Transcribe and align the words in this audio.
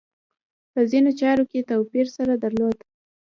په 0.71 0.79
ځینو 0.91 1.11
چارو 1.19 1.43
کې 1.51 1.67
توپیر 1.69 2.07
سره 2.15 2.33
درلود. 2.43 2.77